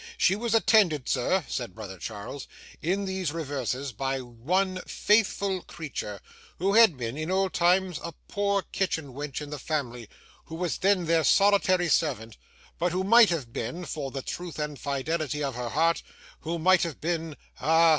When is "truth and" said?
14.23-14.79